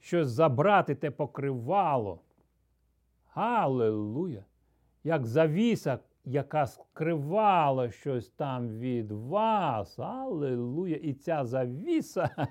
[0.00, 2.20] Щось забрати те покривало.
[3.34, 4.44] Аллилуйя!
[5.04, 9.98] Як завіса, яка скривала щось там від вас.
[9.98, 10.96] Аллилуйя!
[10.96, 12.30] І ця завіса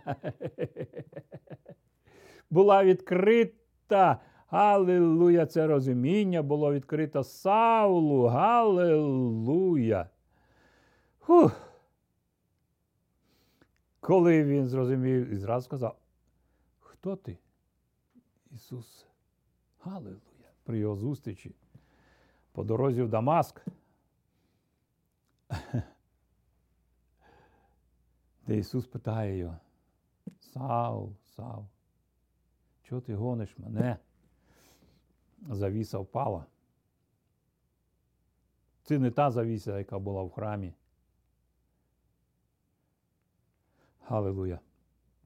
[2.49, 4.19] була відкрита.
[4.47, 5.45] Галилуя!
[5.45, 8.25] Це розуміння було відкрито Саулу.
[8.25, 10.09] Галилуя!
[11.29, 11.51] Фух.
[13.99, 15.97] Коли він зрозумів і зразу сказав,
[16.79, 17.37] хто ти?
[18.51, 19.05] Ісус?
[19.79, 20.19] Галилуя!
[20.63, 21.55] При його зустрічі
[22.51, 23.65] по дорозі в Дамаск,
[28.47, 29.57] де Ісус питає його,
[30.39, 31.67] Сау, Сау,
[32.83, 33.97] чого ти гониш мене?
[35.49, 36.45] Завіса впала.
[38.83, 40.73] Це не та завіса, яка була в храмі.
[44.07, 44.59] Галилуя.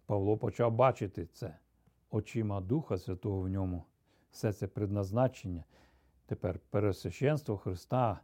[0.05, 1.57] Павло почав бачити це
[2.09, 3.83] очима Духа Святого в ньому.
[4.31, 5.63] Все це предназначення.
[6.25, 8.19] Тепер пересвященство Христа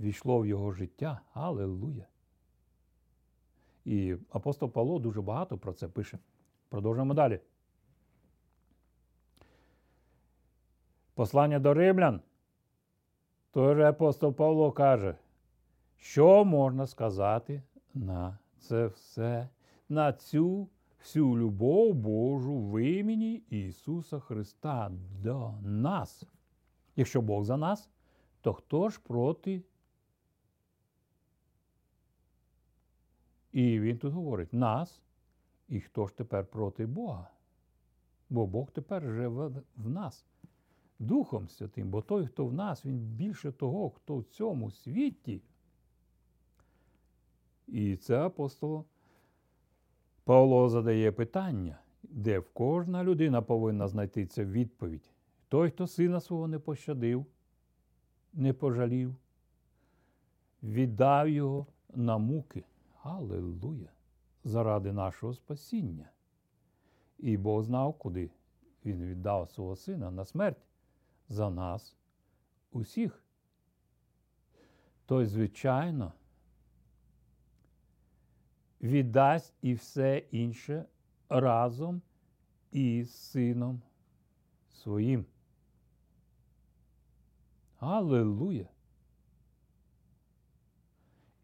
[0.00, 1.20] війшло в його життя.
[1.32, 2.06] Аллилуйя.
[3.84, 6.18] І апостол Павло дуже багато про це пише.
[6.68, 7.40] Продовжуємо далі.
[11.14, 12.20] Послання до римлян.
[13.50, 15.16] Той же апостол Павло каже,
[15.96, 17.62] що можна сказати
[17.94, 19.48] на це все,
[19.88, 20.68] на цю
[20.98, 26.24] всю любов Божу в імені Ісуса Христа до нас.
[26.96, 27.90] Якщо Бог за нас,
[28.40, 29.62] то хто ж проти?
[33.52, 35.02] І він тут говорить нас,
[35.68, 37.30] і хто ж тепер проти Бога?
[38.30, 40.26] Бо Бог тепер живе в нас,
[40.98, 45.42] Духом Святим, бо той, хто в нас, він більше того, хто в цьому світі.
[47.66, 48.84] І це апостол
[50.28, 55.10] Павло задає питання, де в кожна людина повинна знайти цю відповідь.
[55.48, 57.26] Той, хто сина свого не пощадив,
[58.32, 59.16] не пожалів,
[60.62, 62.64] віддав його на муки.
[63.02, 63.88] Аллилуйя!
[64.44, 66.10] Заради нашого спасіння.
[67.18, 68.30] І Бог знав, куди
[68.84, 70.66] Він віддав свого сина на смерть
[71.28, 71.96] за нас
[72.72, 73.22] усіх.
[75.06, 76.12] То, звичайно,
[78.82, 80.84] віддасть і все інше
[81.28, 82.02] разом
[82.72, 83.82] із сином
[84.68, 85.24] своїм.
[87.78, 88.68] Аллилуйя!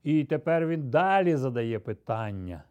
[0.02, 2.64] І тепер він далі задає питання.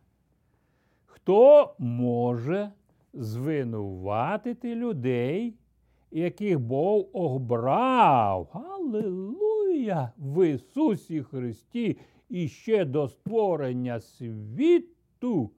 [1.05, 2.71] Хто може
[3.13, 5.55] звинуватити людей,
[6.11, 8.49] яких Бог обрав?
[8.53, 10.11] Аллилуйя!
[10.17, 11.97] В Ісусі Христі
[12.33, 15.51] і ще до створення світу.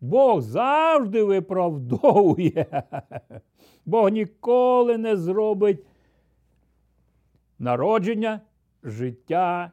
[0.00, 2.82] Бог завжди виправдовує.
[3.86, 5.86] Бог ніколи не зробить
[7.58, 8.40] народження,
[8.82, 9.72] життя,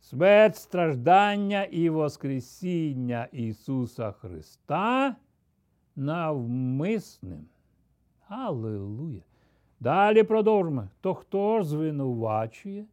[0.00, 5.16] смерть, страждання і Воскресіння Ісуса Христа
[5.96, 7.46] навмисним.
[8.28, 9.27] Аллилуйя!
[9.80, 10.88] Далі продовжимо.
[11.00, 12.86] То хто ж звинувачує?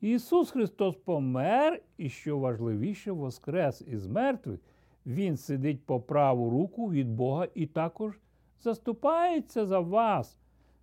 [0.00, 4.60] Ісус Христос помер, і що важливіше, воскрес із мертвих.
[5.06, 8.18] Він сидить по праву руку від Бога і також
[8.60, 10.38] заступається за вас.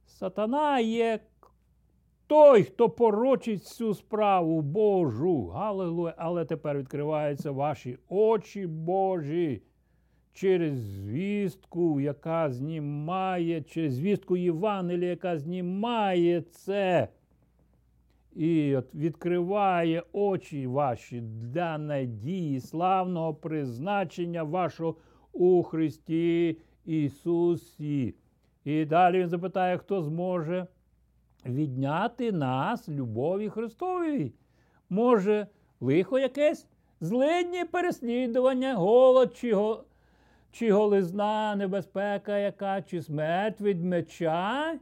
[0.05, 1.19] Сатана є
[2.27, 5.47] той, хто порочить цю справу Божу.
[5.47, 6.13] Галилуя!
[6.17, 9.61] Але тепер відкриваються ваші очі Божі
[10.33, 17.07] через звістку, яка знімає, через звістку Євангелія, яка знімає це.
[18.35, 24.95] І відкриває очі ваші для надії, славного призначення вашого
[25.33, 28.15] у Христі Ісусі.
[28.65, 30.67] І далі він запитає, хто зможе
[31.45, 34.33] відняти нас любові Христовій.
[34.89, 35.47] Може,
[35.79, 36.67] лихо якесь,
[37.01, 39.55] злидні переслідування, голод чи.
[40.51, 44.79] Чи голизна, небезпека яка, чи смерть від меча.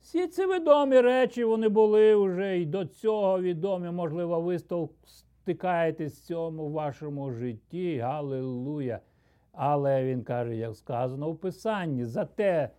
[0.00, 3.90] Всі ці відомі речі вони були вже і до цього відомі.
[3.90, 4.58] Можливо, ви
[5.06, 7.98] стикаєтесь з цьому в вашому житті.
[7.98, 9.00] Галилуя.
[9.52, 12.70] Але він каже, як сказано в Писанні, за те,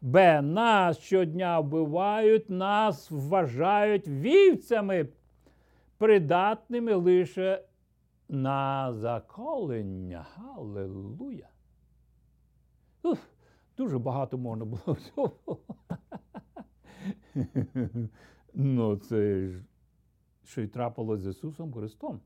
[0.00, 5.08] бе нас щодня вбивають, нас вважають вівцями,
[5.98, 7.62] придатними лише
[8.28, 10.26] на заколення.
[10.34, 11.48] Галилуя.
[13.02, 13.18] Уф,
[13.76, 15.58] Дуже багато можна було всього.
[18.54, 19.64] Ну, це ж
[20.44, 22.20] що й трапилось з Ісусом Христом.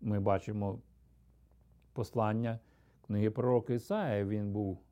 [0.00, 0.80] Ми бачимо
[1.92, 2.58] послання
[3.06, 4.82] книги пророка Ісая, він був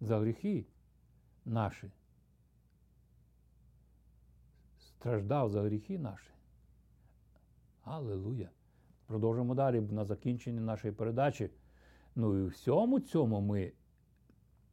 [0.00, 0.66] за гріхи
[1.44, 1.90] наші.
[4.78, 6.30] Страждав за гріхи наші.
[7.86, 8.48] Аллилуйя.
[9.06, 11.50] Продовжимо далі на закінченні нашої передачі.
[12.16, 13.72] Ну і всьому цьому ми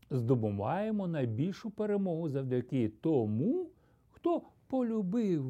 [0.10, 3.70] здобуваємо найбільшу перемогу завдяки тому,
[4.12, 5.46] хто полюбив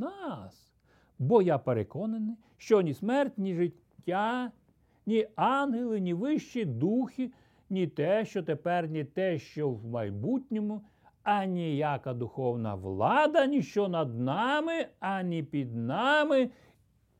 [0.00, 0.72] нас.
[1.18, 4.52] Бо я переконаний, що ні смерть, ні життя,
[5.06, 7.32] ні ангели, ні вищі духи,
[7.70, 10.82] ні те, що тепер, ні те, що в майбутньому,
[11.22, 16.50] аніяка духовна влада, ніщо над нами, ані під нами.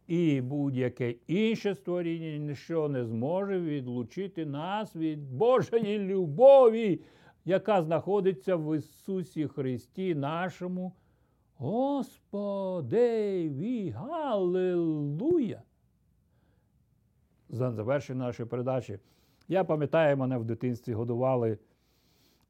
[0.08, 7.00] І будь-яке інше створіння ніщо не зможе відлучити нас від Божої любові,
[7.44, 10.92] яка знаходиться в Ісусі Христі, нашому
[11.56, 12.90] Господеві.
[13.90, 15.62] Галилуя!
[17.48, 18.98] За завершення нашої передачі.
[19.48, 21.58] Я пам'ятаю, мене в дитинстві годували,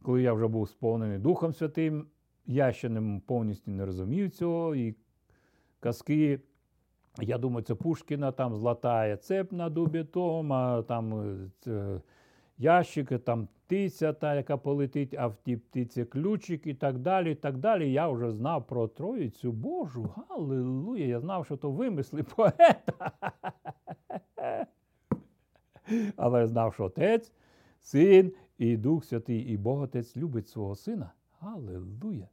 [0.02, 2.06] коли я вже був сповнений Духом Святим.
[2.46, 4.74] Я ще не повністю не розумів цього.
[4.74, 4.94] І
[5.80, 6.40] казки.
[7.20, 12.00] Я думаю, це Пушкіна там златає цеп на дубі Тома, там е, це,
[12.58, 17.32] ящики, там птиця, та, яка полетить, а в тій птиці ключик і так далі.
[17.32, 17.92] і так далі.
[17.92, 20.14] Я вже знав про Троїцю Божу.
[20.16, 21.04] Галилуя!
[21.04, 23.12] Я знав, що то вимисли поета.
[26.16, 27.32] Але я знав, що Отець,
[27.80, 31.12] Син і Дух Святий, і Бог Отець любить свого сина.
[31.40, 32.28] Галилуя!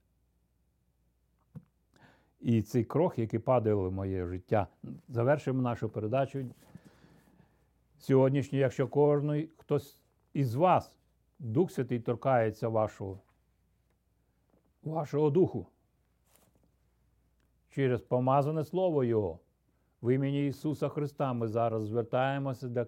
[2.46, 4.68] І цей крох, який падає в моє життя.
[5.10, 6.46] Завершуємо нашу передачу
[7.98, 10.02] сьогоднішню, якщо кожен хтось
[10.34, 10.98] із вас,
[11.40, 13.20] Дух Святий, торкається вашого,
[14.84, 15.68] вашого духу
[17.70, 19.40] через помазане Слово Його.
[20.02, 22.88] В імені Ісуса Христа ми зараз звертаємося до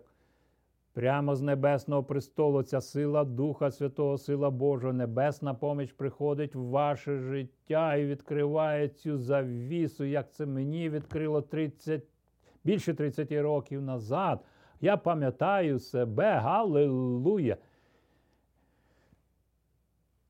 [0.97, 7.17] Прямо з небесного престолу ця сила Духа Святого, сила Божого, небесна поміч приходить в ваше
[7.17, 12.03] життя і відкриває цю завісу, як це мені відкрило 30,
[12.63, 14.39] більше 30 років назад.
[14.81, 17.57] Я пам'ятаю себе, Галилуя,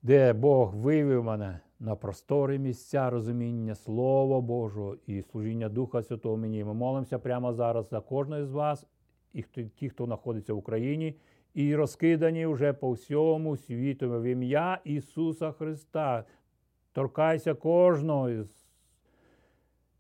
[0.02, 6.64] де Бог вивів мене на простори місця розуміння Слова Божого і служіння Духа Святого мені.
[6.64, 8.86] Ми молимося прямо зараз за кожного з вас
[9.34, 9.44] і
[9.76, 11.16] ті, хто знаходиться в Україні,
[11.54, 16.24] і розкидані вже по всьому світу в ім'я Ісуса Христа.
[16.92, 18.68] торкайся кожного із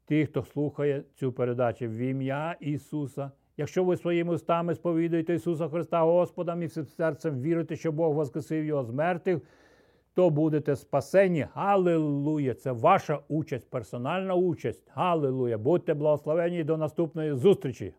[0.05, 3.31] тих, хто слухає цю передачу в ім'я Ісуса.
[3.57, 8.65] Якщо ви своїми устами сповідуєте Ісуса Христа Господом і всім серцем вірите, що Бог воскресив
[8.65, 9.41] Його з мертвих,
[10.13, 11.47] то будете спасені.
[11.53, 12.53] Галилуя!
[12.53, 14.91] Це ваша участь, персональна участь.
[14.93, 15.57] Галилуя!
[15.57, 17.93] Будьте благословені до наступної зустрічі!